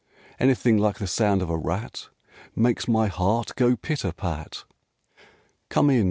[0.39, 2.09] Anything like the sound of a rat
[2.55, 4.63] Makes my heart go pit a pat!"
[5.69, 5.99] "Come in!"